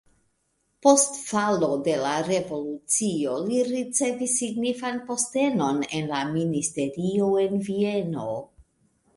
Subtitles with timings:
[0.85, 8.29] Post falo de la revolucio li ricevis signifan postenon en la ministerio en Vieno.